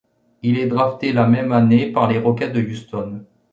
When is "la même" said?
1.13-1.51